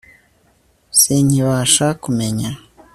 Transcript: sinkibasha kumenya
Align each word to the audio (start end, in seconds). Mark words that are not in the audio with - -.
sinkibasha 0.99 1.87
kumenya 2.03 2.49